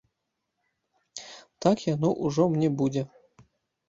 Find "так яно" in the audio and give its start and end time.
1.65-2.09